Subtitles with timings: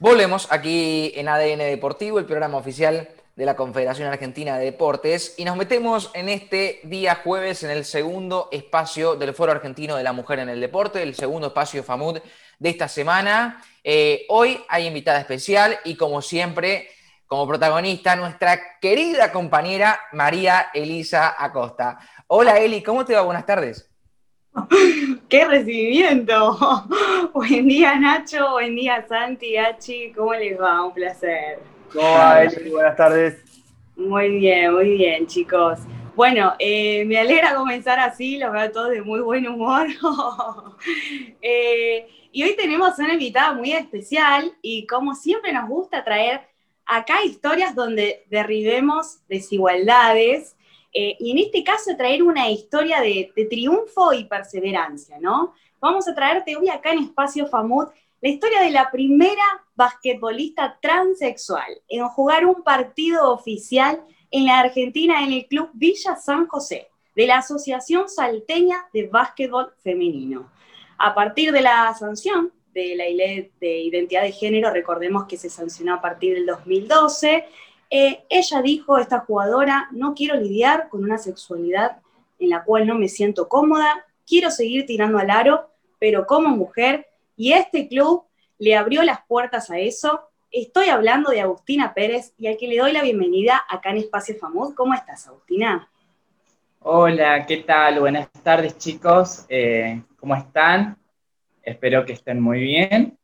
[0.00, 5.44] Volvemos aquí en ADN Deportivo, el programa oficial de la Confederación Argentina de Deportes, y
[5.44, 10.14] nos metemos en este día jueves en el segundo espacio del Foro Argentino de la
[10.14, 12.20] Mujer en el Deporte, el segundo espacio FAMUD
[12.58, 13.62] de esta semana.
[13.84, 16.88] Eh, hoy hay invitada especial y como siempre,
[17.26, 21.98] como protagonista, nuestra querida compañera María Elisa Acosta.
[22.26, 23.20] Hola Eli, ¿cómo te va?
[23.20, 23.89] Buenas tardes.
[25.28, 26.58] ¡Qué recibimiento!
[27.34, 30.84] Buen día Nacho, buen día Santi, Hachi, ¿cómo les va?
[30.84, 31.60] Un placer.
[31.92, 33.44] ¿Cómo va, Buenas tardes.
[33.96, 35.80] Muy bien, muy bien, chicos.
[36.16, 39.86] Bueno, eh, me alegra comenzar así, los veo todos de muy buen humor.
[41.42, 46.40] Eh, y hoy tenemos una invitada muy especial y como siempre nos gusta traer
[46.86, 50.56] acá historias donde derribemos desigualdades
[50.92, 55.54] eh, y en este caso traer una historia de, triunfo y perseverancia, ¿no?
[55.80, 57.88] Vamos a traerte hoy acá en Espacio FAMUD
[58.22, 59.42] la historia de la primera
[59.74, 66.46] basquetbolista transexual en jugar un partido oficial en la Argentina en el Club Villa San
[66.46, 70.50] José de la Asociación Salteña de Básquetbol Femenino.
[70.98, 75.48] A partir de la sanción de la ley de identidad de género, recordemos que se
[75.48, 77.46] sancionó a partir del 2012,
[77.90, 81.98] eh, ella dijo, esta jugadora, no quiero lidiar con una sexualidad
[82.38, 87.08] en la cual no me siento cómoda, quiero seguir tirando al aro, pero como mujer,
[87.36, 88.24] y este club
[88.58, 90.22] le abrió las puertas a eso.
[90.50, 94.36] Estoy hablando de Agustina Pérez y al que le doy la bienvenida acá en Espacio
[94.36, 94.74] Famud.
[94.74, 95.88] ¿Cómo estás, Agustina?
[96.80, 98.00] Hola, ¿qué tal?
[98.00, 99.44] Buenas tardes, chicos.
[99.48, 100.96] Eh, ¿Cómo están?
[101.62, 103.18] Espero que estén muy bien.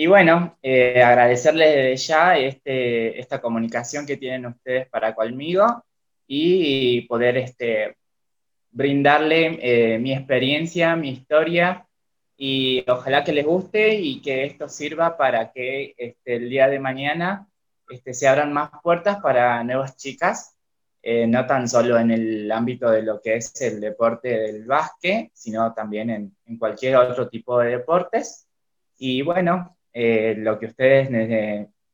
[0.00, 5.84] Y bueno, eh, agradecerles desde ya este, esta comunicación que tienen ustedes para conmigo
[6.24, 7.96] y poder este,
[8.70, 11.84] brindarle eh, mi experiencia, mi historia
[12.36, 16.78] y ojalá que les guste y que esto sirva para que este, el día de
[16.78, 17.48] mañana
[17.88, 20.54] este, se abran más puertas para nuevas chicas,
[21.02, 25.32] eh, no tan solo en el ámbito de lo que es el deporte del básquet,
[25.34, 28.46] sino también en, en cualquier otro tipo de deportes.
[28.96, 31.08] Y bueno, eh, lo que ustedes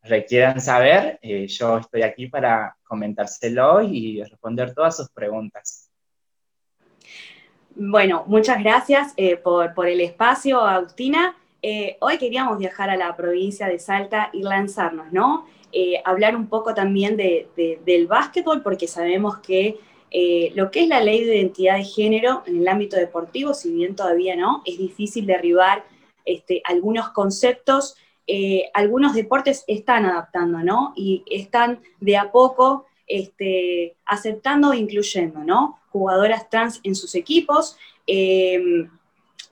[0.03, 5.89] requieran saber, eh, yo estoy aquí para comentárselo y responder todas sus preguntas.
[7.75, 11.35] Bueno, muchas gracias eh, por, el espacio, Agustina.
[12.01, 15.47] hoy queríamos viajar a la provincia de Salta y lanzarnos, ¿no?
[16.05, 19.79] hablar un poco también del básquetbol, porque sabemos que
[20.55, 23.97] lo que es la ley de identidad de género en el ámbito deportivo, si bien
[23.97, 25.85] todavía no, es difícil derribar
[26.25, 27.97] este, algunos conceptos,
[28.27, 30.93] eh, algunos deportes están adaptando, ¿no?
[30.97, 35.81] Y están de a poco este, aceptando e incluyendo, ¿no?
[35.91, 37.77] Jugadoras trans en sus equipos.
[38.07, 38.89] Eh,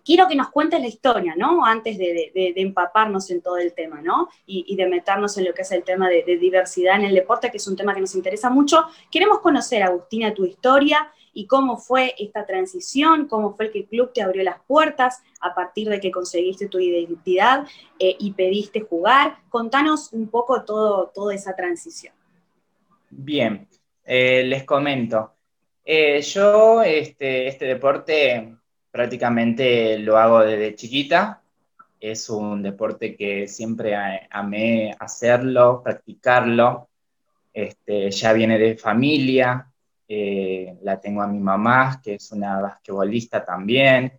[0.05, 1.65] quiero que nos cuentes la historia, ¿no?
[1.65, 4.29] Antes de, empaparnos en todo el tema, ¿no?
[4.47, 7.59] Y, de meternos en lo que es el tema de, diversidad en el deporte, que
[7.59, 8.85] es un tema que nos interesa mucho.
[9.11, 14.13] Queremos conocer, Agustina, tu historia y cómo fue esta transición, cómo fue que el club
[14.13, 17.67] te abrió las puertas a partir de que conseguiste tu identidad
[17.99, 19.39] eh, y pediste jugar.
[19.49, 22.15] Contanos un poco todo, toda esa transición.
[23.11, 23.67] Bien,
[24.05, 25.33] eh, les comento.
[25.85, 28.57] Eh, yo este, este deporte
[28.91, 31.43] prácticamente lo hago desde chiquita.
[31.99, 33.95] Es un deporte que siempre
[34.31, 36.89] amé hacerlo, practicarlo.
[37.53, 39.72] Este, ya viene de familia,
[40.15, 44.13] eh, la tengo a mi mamá, que es una basquetbolista también,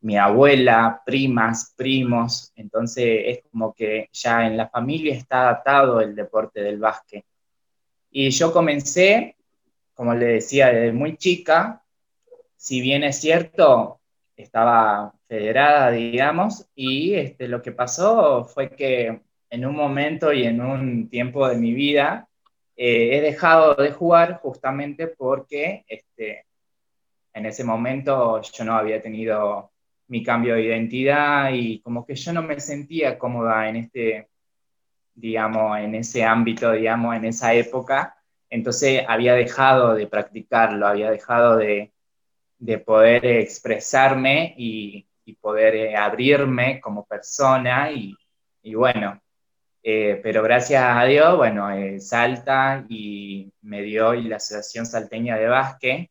[0.00, 6.14] mi abuela, primas, primos, entonces es como que ya en la familia está adaptado el
[6.14, 7.26] deporte del básquet.
[8.10, 9.36] Y yo comencé,
[9.92, 11.82] como le decía, desde muy chica,
[12.56, 14.00] si bien es cierto,
[14.36, 20.62] estaba federada, digamos, y este, lo que pasó fue que en un momento y en
[20.62, 22.28] un tiempo de mi vida,
[22.76, 26.46] eh, he dejado de jugar justamente porque este,
[27.32, 29.72] en ese momento yo no había tenido
[30.08, 34.28] mi cambio de identidad y como que yo no me sentía cómoda en este,
[35.14, 38.16] digamos, en ese ámbito, digamos, en esa época.
[38.50, 41.92] Entonces había dejado de practicarlo, había dejado de,
[42.58, 45.08] de poder expresarme y,
[45.40, 48.16] poder eh, abrirme como persona y
[48.74, 49.20] bueno,
[49.86, 55.36] eh, pero gracias a Dios, bueno, eh, Salta y me dio, y la Asociación Salteña
[55.36, 56.10] de Básquet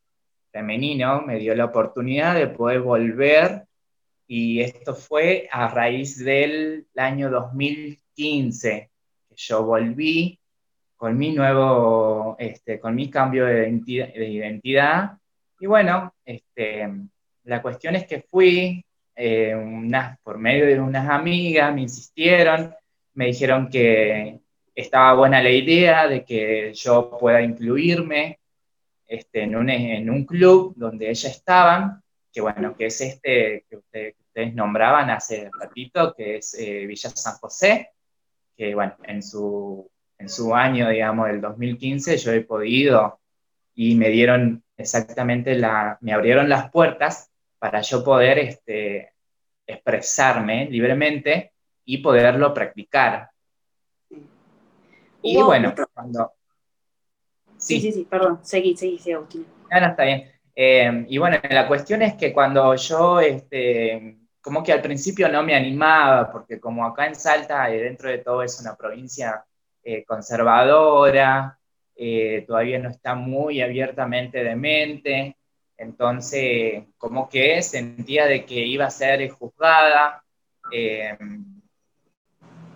[0.51, 3.65] Femenino, me dio la oportunidad de poder volver,
[4.27, 8.91] y esto fue a raíz del año 2015,
[9.27, 10.39] que yo volví
[10.95, 15.17] con mi nuevo, este, con mi cambio de identidad,
[15.59, 16.89] y bueno, este,
[17.45, 18.85] la cuestión es que fui,
[19.15, 19.55] eh,
[20.21, 22.75] por medio de unas amigas, me insistieron,
[23.13, 24.39] me dijeron que
[24.75, 28.39] estaba buena la idea de que yo pueda incluirme
[29.07, 32.01] este, en, un, en un club donde ellas estaban,
[32.31, 37.35] que bueno, que es este que, ustedes nombraban hace ratito, que es eh, Villa San
[37.35, 37.91] José,
[38.57, 43.19] que bueno, en su, en su año, digamos, del 2015, yo he podido
[43.75, 49.13] y me dieron exactamente la, me abrieron las puertas para yo poder este,
[49.67, 51.52] expresarme libremente
[51.85, 53.29] y poderlo practicar.
[55.21, 56.33] Y bueno, cuando...
[57.57, 57.79] Sí.
[57.79, 59.45] sí, sí, perdón, seguí, seguí, seguí, Agustín.
[59.71, 60.31] No, no, está bien.
[60.55, 65.41] Eh, y bueno, la cuestión es que cuando yo, este, como que al principio no
[65.41, 69.45] me animaba, porque como acá en Salta, y dentro de todo es una provincia
[69.81, 71.57] eh, conservadora,
[71.95, 75.37] eh, todavía no está muy abiertamente de mente,
[75.77, 80.23] entonces como que sentía de que iba a ser juzgada,
[80.71, 81.17] eh,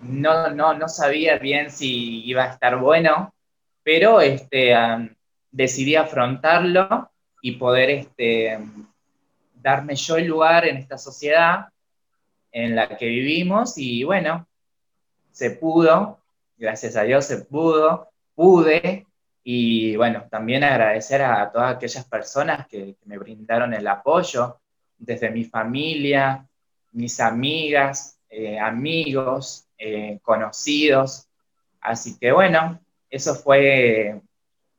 [0.08, 3.34] no, no, no, sabía bien si iba a estar bueno,
[3.84, 4.76] pero este,
[5.52, 7.12] decidí afrontarlo
[7.42, 8.60] y poder este,
[9.56, 11.68] darme yo el lugar en esta sociedad
[12.52, 14.48] en la que vivimos y bueno,
[15.32, 16.20] se pudo,
[16.58, 19.06] gracias a Dios se pudo, pude
[19.44, 24.60] y bueno, también agradecer a todas aquellas personas que, me brindaron el apoyo,
[24.98, 26.46] desde mi familia,
[26.92, 31.28] mis amigas, eh, amigos, eh, conocidos.
[31.82, 32.80] Así que bueno,
[33.10, 34.22] eso fue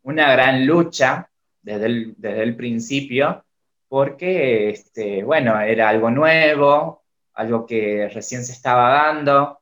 [0.03, 1.31] una gran lucha
[1.63, 3.45] desde el, desde el principio,
[3.89, 7.03] porque, este, bueno, era algo nuevo,
[7.35, 9.61] algo que recién se estaba dando,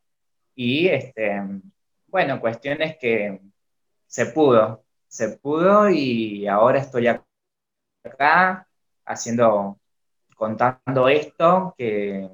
[0.54, 1.42] y, este,
[2.08, 3.40] bueno, cuestiones que
[4.06, 8.66] se pudo, se pudo y ahora estoy acá
[9.04, 9.78] haciendo,
[10.34, 12.30] contando esto, que,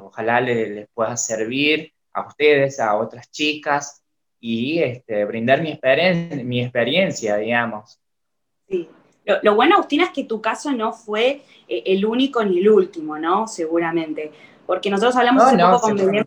[0.00, 4.02] ojalá les, pueda servir a ustedes, a otras chicas,
[4.40, 5.78] y este, brindar mi,
[6.44, 8.00] mi experiencia, digamos.
[8.68, 8.88] Sí,
[9.42, 13.18] lo, bueno, Agustina, es que tu caso no fue eh, el único ni el último,
[13.18, 13.46] ¿no?
[13.46, 14.32] Seguramente.
[14.66, 16.24] Porque nosotros hablamos un poco con Belén,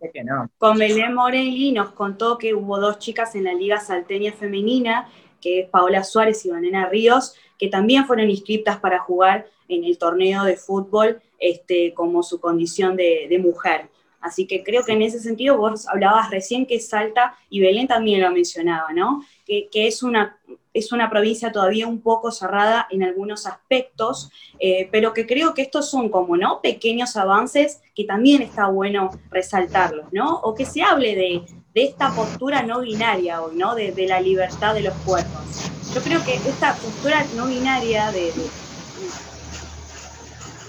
[0.58, 5.10] con Belén Morelli, nos contó que hubo dos chicas en la Liga Salteña Femenina,
[5.42, 9.98] que es Paola Suárez y Vanena Ríos, que también fueron inscritas para jugar en el
[9.98, 13.90] torneo de fútbol este, como su condición de, de mujer.
[14.26, 18.22] Así que creo que en ese sentido vos hablabas recién que Salta, y Belén también
[18.22, 19.24] lo mencionaba, ¿no?
[19.46, 20.40] Que, es, una,
[20.74, 25.62] es una provincia todavía un poco cerrada en algunos aspectos, eh, pero que creo que
[25.62, 26.60] estos son como, ¿no?
[26.60, 30.40] Pequeños avances que también está bueno resaltarlos, ¿no?
[30.40, 31.44] O que se hable de,
[31.76, 33.76] esta postura no binaria hoy, ¿no?
[33.76, 35.70] De, la libertad de los cuerpos.
[35.94, 38.32] Yo creo que esta postura no binaria de...
[38.32, 38.50] de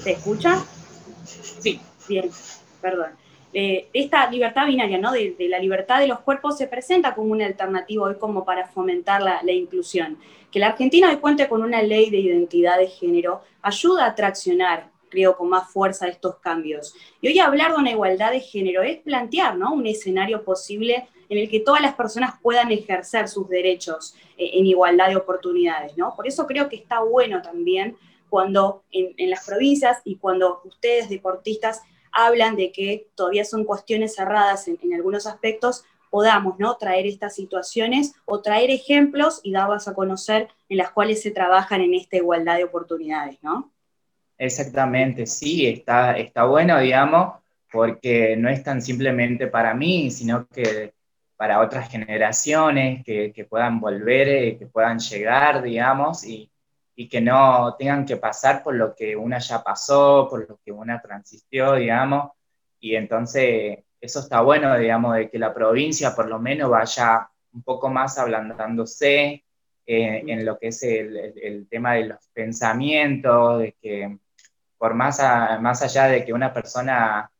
[0.02, 0.62] ¿Se escucha?
[1.24, 1.80] Sí.
[2.06, 2.30] Bien,
[2.82, 5.12] perdón eh, esta libertad binaria, ¿no?
[5.12, 9.22] De, la libertad de los cuerpos se presenta como una alternativa hoy como para fomentar
[9.22, 10.18] la, inclusión.
[10.50, 14.90] Que la Argentina hoy cuente con una ley de identidad de género ayuda a traccionar,
[15.08, 16.94] creo, con más fuerza estos cambios.
[17.20, 19.72] Y hoy hablar de una igualdad de género es plantear, ¿no?
[19.72, 24.66] Un escenario posible en el que todas las personas puedan ejercer sus derechos eh, en
[24.66, 26.14] igualdad de oportunidades, ¿no?
[26.14, 27.96] Por eso creo que está bueno también
[28.28, 31.82] cuando en, en las provincias y cuando ustedes deportistas
[32.16, 36.76] hablan de que todavía son cuestiones cerradas en, algunos aspectos, podamos ¿no?
[36.76, 41.82] traer estas situaciones o traer ejemplos y darlas a conocer en las cuales se trabajan
[41.82, 43.72] en esta igualdad de oportunidades, ¿no?
[44.38, 47.34] Exactamente, sí, está, está bueno, digamos,
[47.70, 50.94] porque no es tan simplemente para mí, sino que
[51.36, 56.50] para otras generaciones que, que puedan volver, eh, que puedan llegar, digamos, y,
[56.96, 60.72] y que no tengan que pasar por lo que una ya pasó, por lo que
[60.72, 62.32] una transistió, digamos,
[62.80, 67.62] y entonces eso está bueno, digamos, de que la provincia por lo menos vaya un
[67.62, 69.44] poco más ablandándose
[69.86, 74.18] eh, en lo que es el, tema de los pensamientos, de que
[74.78, 75.20] por más,
[75.60, 77.30] más allá de que una persona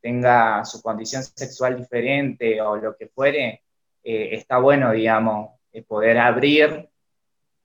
[0.00, 3.62] tenga su condición sexual diferente o lo que fuere,
[4.04, 6.88] eh, está bueno, digamos, eh, poder abrir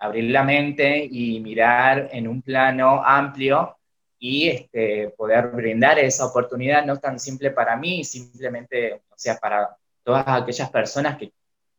[0.02, 3.78] abrir la mente y mirar en un plano amplio
[4.18, 9.70] y este, poder brindar esa oportunidad no tan simple para mí, simplemente, o sea, para
[10.04, 11.32] todas aquellas personas que,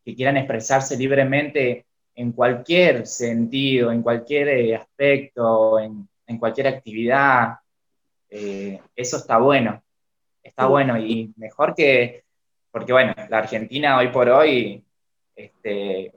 [0.05, 7.59] que quieran expresarse libremente en cualquier sentido, en cualquier eh, aspecto, en, en, cualquier actividad.
[8.31, 9.83] Eh, eso está bueno,
[10.43, 12.23] está bueno y mejor que,
[12.71, 14.85] porque bueno, la Argentina hoy por hoy
[15.35, 16.13] este,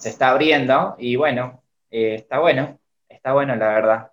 [0.00, 4.12] se está abriendo y bueno, eh, está bueno, está bueno la verdad.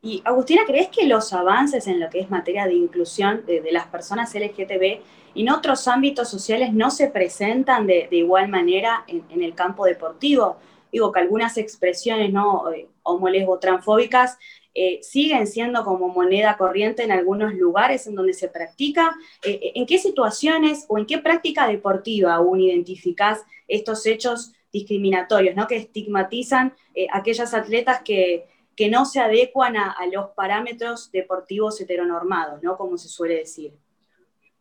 [0.00, 3.86] Y Agustina, ¿crees que los avances en lo que es materia de inclusión de, las
[3.86, 5.02] personas LGTB
[5.34, 10.56] en otros ámbitos sociales no se presentan de, igual manera en, el campo deportivo?
[10.90, 12.72] Digo que algunas expresiones ¿no?
[12.72, 12.88] Eh,
[13.60, 14.38] transfóbicas
[14.74, 19.14] eh, siguen siendo como moneda corriente en algunos lugares en donde se practica.
[19.42, 25.66] ¿En qué situaciones o en qué práctica deportiva aún identificás estos hechos discriminatorios, ¿no?
[25.66, 26.74] que estigmatizan
[27.10, 32.76] a aquellas atletas que, que no se adecuan a, los parámetros deportivos heteronormados, ¿no?
[32.76, 33.72] Como se suele decir.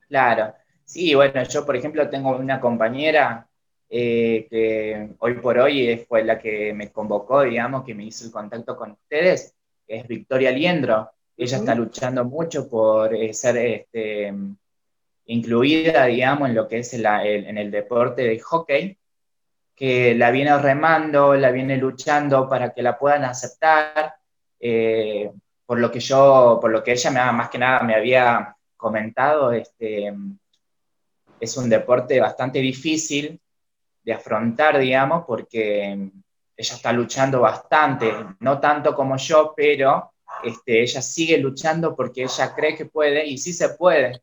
[0.08, 0.54] Claro.
[0.86, 3.48] Sí, bueno, yo por ejemplo tengo una compañera
[3.90, 8.32] eh, que hoy por hoy fue la que me convocó, digamos, que me hizo el
[8.32, 9.56] contacto con ustedes,
[9.88, 11.12] es Victoria Liendro.
[11.36, 14.34] Ella está luchando mucho por eh, ser este,
[15.26, 18.98] incluida, digamos, en lo que es en el deporte de hockey
[19.76, 24.16] que la viene remando, la viene luchando para que la puedan aceptar,
[24.60, 25.32] eh,
[25.66, 29.52] por lo que yo, por lo que ella me, más que nada me había comentado,
[29.52, 30.14] este,
[31.40, 33.40] es un deporte bastante difícil
[34.04, 36.12] de afrontar, digamos, porque
[36.56, 40.14] ella está luchando bastante, no tanto como yo, pero
[40.44, 44.22] este, ella sigue luchando porque ella cree que puede y sí se puede,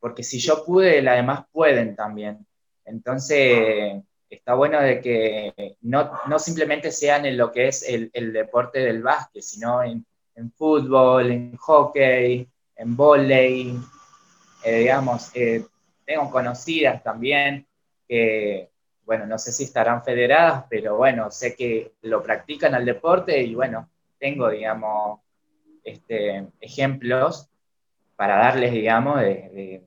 [0.00, 2.46] porque si yo pude, las demás pueden también.
[2.84, 8.32] Entonces, está bueno de que no, no simplemente sean en lo que es el, el
[8.32, 10.04] deporte del básquet, sino en,
[10.34, 13.78] en, fútbol, en hockey, en volei,
[14.64, 15.64] eh, digamos, eh,
[16.04, 17.66] tengo conocidas también
[18.08, 18.70] que,
[19.04, 23.54] bueno, no sé si estarán federadas, pero bueno, sé que lo practican al deporte y
[23.54, 25.20] bueno, tengo, digamos,
[25.84, 27.48] este, ejemplos
[28.16, 29.82] para darles, digamos, de,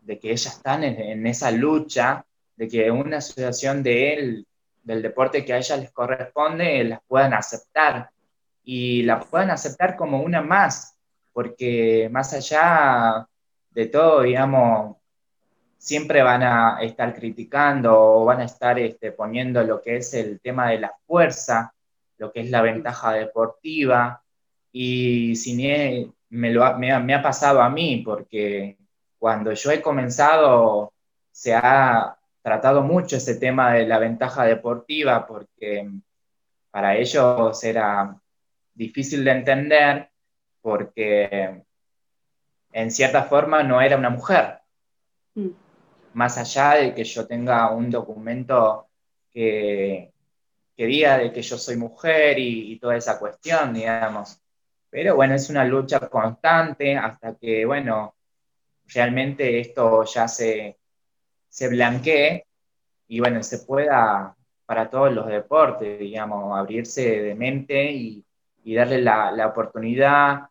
[0.00, 2.25] de, que ellas están en, en esa lucha
[2.56, 4.46] de que una asociación de él,
[4.82, 8.10] del deporte que a ellas les corresponde, las puedan aceptar.
[8.64, 10.96] Y la puedan aceptar como una más,
[11.32, 13.26] porque más allá
[13.70, 14.96] de todo, digamos,
[15.78, 20.40] siempre van a estar criticando o van a estar este, poniendo lo que es el
[20.40, 21.72] tema de la fuerza,
[22.18, 24.22] lo que es la ventaja deportiva,
[24.72, 25.54] y si
[26.30, 28.76] me, lo, me, me ha pasado a mí, porque
[29.18, 30.92] cuando yo he comenzado
[31.30, 35.90] se ha tratado mucho ese tema de la ventaja deportiva porque
[36.70, 38.16] para ellos era
[38.72, 40.10] difícil de entender
[40.60, 41.64] porque
[42.70, 44.60] en cierta forma no era una mujer.
[45.34, 45.48] Mm.
[46.12, 48.90] Más allá de que yo tenga un documento
[49.32, 50.12] que,
[50.76, 54.40] que diga de que yo soy mujer y, y, toda esa cuestión, digamos.
[54.88, 58.14] Pero bueno, es una lucha constante hasta que, bueno,
[58.86, 60.78] realmente esto ya se,
[61.56, 62.44] se blanquee
[63.08, 64.36] y bueno, se pueda
[64.66, 68.22] para todos los deportes, digamos, abrirse de mente y,
[68.74, 70.48] darle la, oportunidad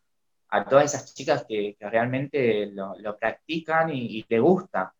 [0.49, 4.95] a todas esas chicas que, realmente lo, practican y, y le gusta.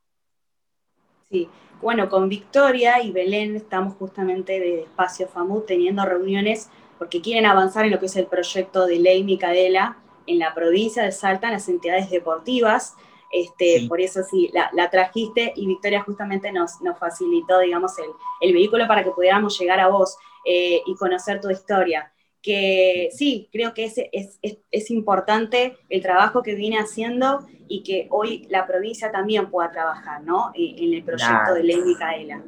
[1.28, 1.50] Sí,
[1.82, 6.70] bueno, con Victoria y Belén estamos justamente de Espacio FAMU teniendo reuniones
[7.00, 9.98] porque quieren avanzar en lo que es el proyecto de ley Micaela
[10.28, 12.96] en la provincia de Salta, en las entidades deportivas.
[13.32, 17.94] Este, Por eso sí, la, trajiste y Victoria justamente nos, nos facilitó, digamos,
[18.42, 22.12] el, vehículo para que pudiéramos llegar a vos eh, y conocer tu historia.
[22.42, 24.40] Que sí, creo que es, es,
[24.70, 30.22] es, importante el trabajo que viene haciendo y que hoy la provincia también pueda trabajar,
[30.24, 30.52] ¿no?
[30.54, 32.44] En, el proyecto de Ley Micaela.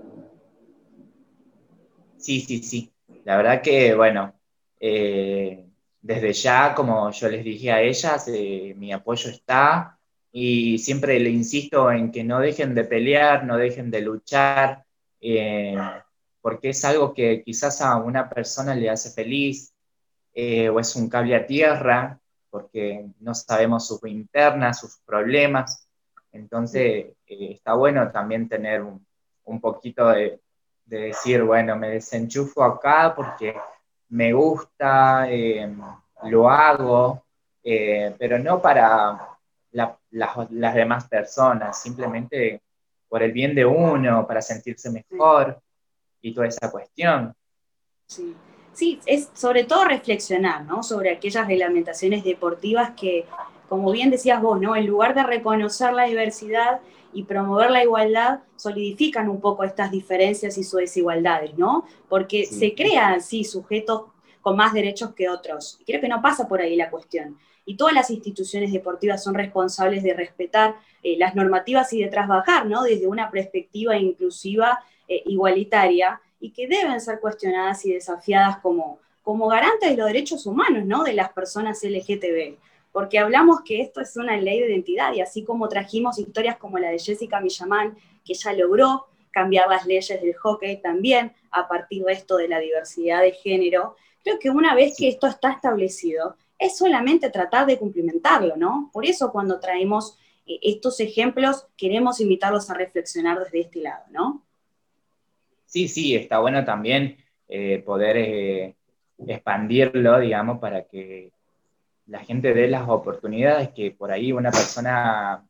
[2.17, 2.91] Sí, sí, sí.
[3.23, 4.35] La verdad que, bueno,
[4.79, 5.65] eh,
[6.01, 9.96] desde ya, como yo les dije a ellas, eh, mi apoyo está,
[10.31, 14.85] y siempre le insisto en que no dejen de pelear, no dejen de luchar,
[15.21, 15.77] eh,
[16.41, 19.73] porque es algo que quizás a una persona le hace feliz
[20.33, 22.19] eh, o es un cable a tierra,
[22.49, 25.87] porque no sabemos sus internas, sus problemas.
[26.31, 26.83] Entonces,
[27.25, 30.39] eh, está bueno también tener un, poquito de,
[30.85, 33.55] de, decir, bueno, me desenchufo acá porque
[34.09, 35.27] me gusta,
[36.23, 37.23] lo hago,
[37.63, 39.36] pero no para
[39.71, 42.61] las demás personas, simplemente
[43.07, 45.61] por el bien de uno, para sentirse mejor
[46.21, 47.33] y toda esa cuestión.
[48.05, 48.35] Sí.
[48.73, 50.83] sí, es sobre todo reflexionar, ¿no?
[50.83, 53.25] Sobre aquellas reglamentaciones deportivas que,
[53.69, 54.75] como bien decías vos, ¿no?
[54.75, 56.79] En lugar de reconocer la diversidad
[57.13, 61.85] y promover la igualdad, solidifican un poco estas diferencias y sus desigualdades, ¿no?
[62.09, 64.03] Porque se crean, sí, sujetos
[64.41, 65.77] con más derechos que otros.
[65.81, 69.35] Y creo que no pasa por ahí la cuestión y todas las instituciones deportivas son
[69.35, 72.81] responsables de respetar eh, las normativas y de trabajar ¿no?
[72.83, 79.49] desde una perspectiva inclusiva, e igualitaria, y que deben ser cuestionadas y desafiadas como, como
[79.49, 81.03] garante de los derechos humanos, ¿no?
[81.03, 82.55] De las personas LGTB.
[82.93, 86.79] Porque hablamos que esto es una ley de identidad y así como trajimos historias como
[86.79, 92.03] la de Jessica Millamán, que ya logró cambiar las leyes del hockey también a partir
[92.05, 96.37] de esto de la diversidad de género, creo que una vez que esto está establecido,
[96.59, 98.89] es solamente tratar de cumplimentarlo, ¿no?
[98.91, 104.43] Por eso cuando traemos eh, estos ejemplos, queremos invitarlos a reflexionar desde este lado, ¿no?
[105.65, 108.75] Sí, sí, está bueno también eh, poder eh,
[109.25, 111.31] expandirlo, digamos, para que
[112.07, 115.45] la gente dé las oportunidades que por ahí una persona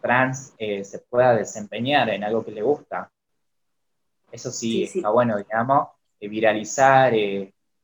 [0.00, 3.10] trans se pueda desempeñar en algo que le gusta.
[4.30, 5.88] Eso sí, está bueno, digamos,
[6.20, 7.12] viralizar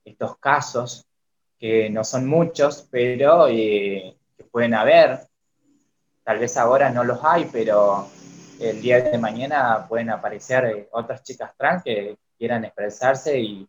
[0.05, 1.05] estos casos,
[1.63, 4.17] que no son muchos, pero que
[4.51, 5.21] pueden haber,
[6.25, 8.09] tal vez ahora no los hay, pero
[8.59, 13.69] el día de mañana pueden aparecer eh, otras chicas trans que quieran expresarse y,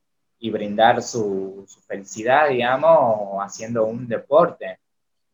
[0.49, 4.79] brindar su, felicidad, digamos, haciendo un deporte.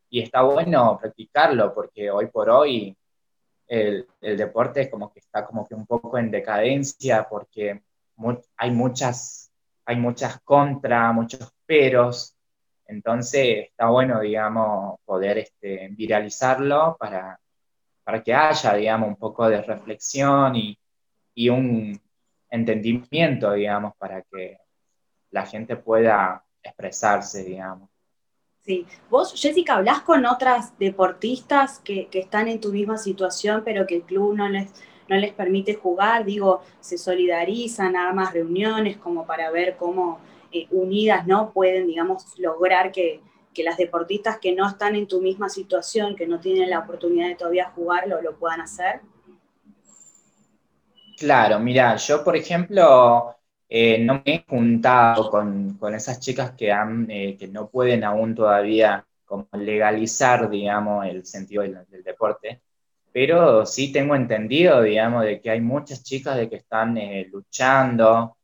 [0.10, 2.96] Y está bueno practicarlo porque hoy por hoy
[3.68, 7.82] el, el deporte como que está como que un poco en decadencia porque
[8.58, 9.50] hay muchas,
[9.86, 12.36] hay muchas contra, muchos peros,
[12.90, 17.40] entonces está bueno, digamos, poder este, viralizarlo para,
[18.04, 20.78] para que haya, digamos, un poco de reflexión y,
[21.50, 21.98] un
[22.50, 24.58] entendimiento, digamos, para que
[25.32, 27.90] la gente pueda expresarse, digamos.
[28.66, 28.86] Sí.
[29.10, 33.98] Vos, Jessica, ¿hablás con otras deportistas que, que, están en tu misma situación, pero que
[33.98, 34.70] el club no les,
[35.08, 36.26] no les permite jugar?
[36.26, 40.20] Digo, se solidarizan, armas reuniones como para ver cómo
[40.52, 41.52] eh, unidas, ¿no?
[41.54, 43.22] Pueden, digamos, lograr que,
[43.62, 47.36] las deportistas que no están en tu misma situación, que no tienen la oportunidad de
[47.36, 49.02] todavía jugarlo, lo puedan hacer?
[51.18, 53.36] Claro, mira, yo por ejemplo
[53.68, 58.34] eh, no me he juntado con, esas chicas que, han, eh, que no pueden aún
[58.34, 62.62] todavía como legalizar, digamos, el sentido del, deporte,
[63.12, 66.98] pero sí tengo entendido, digamos, de que hay muchas chicas de que están
[67.30, 68.38] luchando,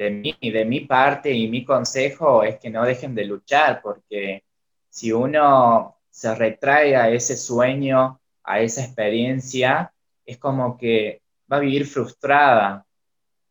[0.00, 4.44] de mi, de mi parte y mi consejo es que no dejen de luchar, porque
[4.88, 9.92] si uno se retrae a ese sueño, a esa experiencia,
[10.24, 11.20] es como que
[11.52, 12.86] va a vivir frustrada.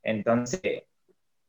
[0.02, 0.86] Entonces,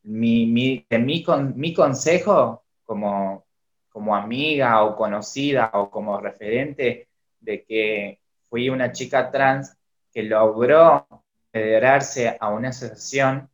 [0.03, 3.47] mi, mi, mi, mi consejo como,
[3.89, 7.09] como amiga o conocida o como referente
[7.41, 9.75] de que fui una chica trans
[10.13, 11.07] que logró
[11.51, 13.49] federarse a una asociación,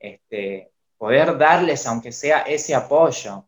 [0.00, 3.44] este, poder darles, aunque sea ese apoyo.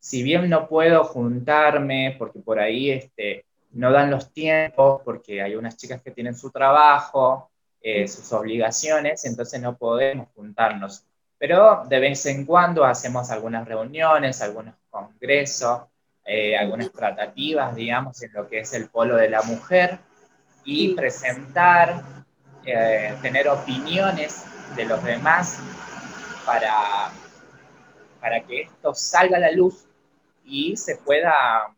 [0.00, 5.54] Si bien no puedo juntarme, porque por ahí este, no dan los tiempos, porque hay
[5.54, 11.04] unas chicas que tienen su trabajo, eh, sus obligaciones, entonces no podemos juntarnos.
[11.38, 15.82] Pero de vez en cuando hacemos algunas reuniones, algunos congresos,
[16.24, 19.98] eh, algunas tratativas, digamos, en lo que es el polo de la mujer
[20.64, 22.02] y presentar,
[22.64, 25.58] eh, tener opiniones de los demás
[26.44, 27.12] para,
[28.20, 29.86] para que esto salga a la luz
[30.44, 31.74] y se pueda,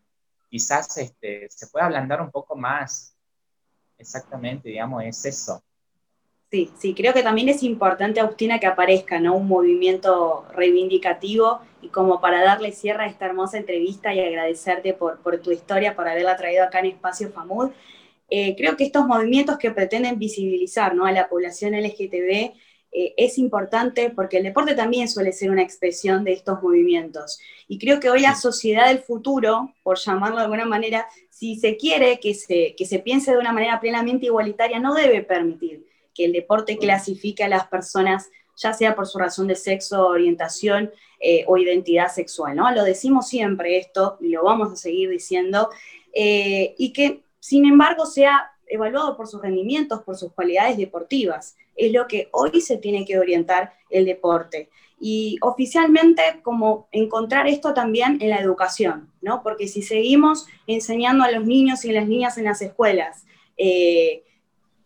[0.50, 3.16] quizás este, se pueda ablandar un poco más.
[3.98, 5.62] Exactamente, digamos, es eso.
[6.50, 9.36] Sí, sí, creo que también es importante, Agustina, que aparezca ¿no?
[9.36, 15.18] un movimiento reivindicativo y como para darle cierre a esta hermosa entrevista y agradecerte por,
[15.20, 17.70] por tu historia, por haberla traído acá en Espacio FAMUD.
[18.30, 21.04] Eh, creo que estos movimientos que pretenden visibilizar ¿no?
[21.04, 22.52] a la población LGTB
[22.98, 27.38] eh, es importante porque el deporte también suele ser una expresión de estos movimientos.
[27.68, 31.76] Y creo que hoy la sociedad del futuro, por llamarlo de alguna manera, si se
[31.76, 36.24] quiere que se, que se piense de una manera plenamente igualitaria, no debe permitir que
[36.24, 41.44] el deporte clasifique a las personas, ya sea por su razón de sexo, orientación eh,
[41.48, 42.56] o identidad sexual.
[42.56, 42.70] ¿no?
[42.70, 45.68] Lo decimos siempre esto y lo vamos a seguir diciendo,
[46.14, 51.56] eh, y que sin embargo sea evaluado por sus rendimientos, por sus cualidades deportivas.
[51.76, 54.70] Es lo que hoy se tiene que orientar el deporte.
[54.98, 59.42] Y oficialmente, como encontrar esto también en la educación, ¿no?
[59.42, 63.26] Porque si seguimos enseñando a los niños y las niñas en las escuelas
[63.58, 64.22] eh,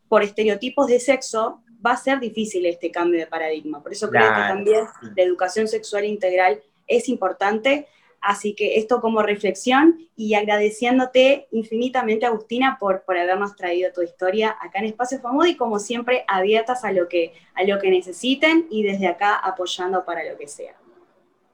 [0.09, 3.83] por estereotipos de sexo, va a ser difícil este cambio de paradigma.
[3.83, 4.85] Por eso creo que también
[5.17, 7.87] la educación sexual integral es importante
[8.21, 14.57] Así que esto como reflexión y agradeciéndote infinitamente, Agustina, por, por habernos traído tu historia
[14.61, 18.67] acá en Espacio Famoso y como siempre abiertas a lo, que, a lo que necesiten
[18.71, 20.75] y desde acá apoyando para lo que sea.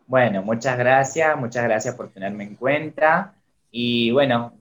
[0.08, 3.34] Bueno, muchas gracias, muchas gracias por tenerme en cuenta
[3.70, 4.52] y bueno,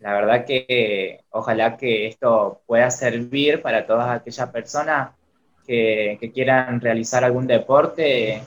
[0.00, 5.10] la verdad que ojalá que esto pueda servir para todas aquellas personas
[5.66, 8.42] que, que quieran realizar algún deporte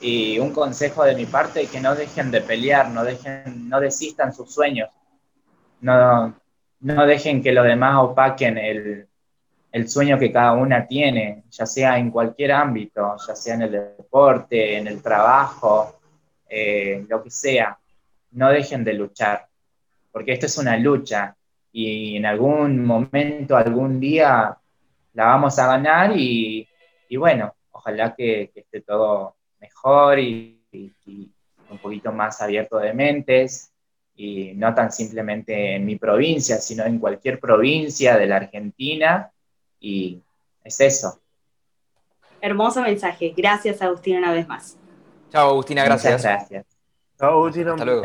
[0.00, 4.32] Y un consejo de mi parte, que no dejen de pelear, no, dejen, no desistan
[4.32, 4.90] sus sueños,
[5.80, 6.34] no,
[6.80, 9.08] no dejen que los demás opaquen el,
[9.72, 13.72] el sueño que cada una tiene, ya sea en cualquier ámbito, ya sea en el
[13.72, 16.00] deporte, en el trabajo,
[16.48, 17.78] eh, lo que sea,
[18.32, 19.46] no dejen de luchar,
[20.12, 21.36] porque esto es una lucha
[21.72, 24.56] y en algún momento, algún día
[25.12, 26.66] la vamos a ganar y,
[27.18, 31.30] bueno, ojalá que, esté todo mejor y, y,
[31.68, 33.72] un poquito más abierto de mentes
[34.14, 39.30] y no tan simplemente en mi provincia, sino en cualquier provincia de la Argentina
[39.80, 40.22] y
[40.62, 41.20] es eso.
[42.40, 43.34] Hermoso mensaje.
[43.36, 44.76] Gracias, Agustín, una vez más.
[45.30, 46.22] Chao, Agustina, gracias.
[46.22, 46.66] gracias.
[47.18, 47.72] Chao, Agustina.
[47.72, 48.02] Hasta luego.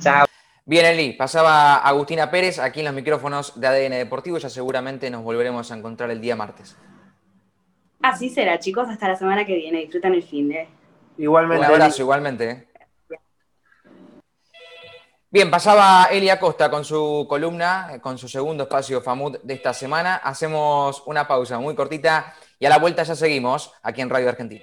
[0.00, 0.26] Chao.
[0.66, 4.38] Bien, Eli, pasaba Agustina Pérez aquí en los micrófonos de ADN Deportivo.
[4.38, 6.76] Ya seguramente nos volveremos a encontrar el día martes.
[8.04, 8.86] Así será, chicos.
[8.90, 9.78] Hasta la semana que viene.
[9.78, 10.68] Disfrutan el fin de.
[11.16, 11.64] Igualmente.
[11.64, 12.68] Un abrazo, igualmente.
[15.30, 20.16] Bien, pasaba Eli Acosta con su columna, con su segundo espacio FAMUD de esta semana.
[20.16, 24.52] Hacemos una pausa muy cortita y a la vuelta ya seguimos aquí en Radio Argentina.